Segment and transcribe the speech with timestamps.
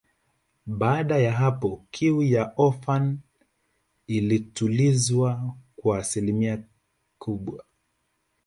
[0.65, 3.13] Baada ya hapo kiu ya Oprah
[4.07, 6.63] ilitulizwa kwa asilimia
[7.19, 7.65] kubwa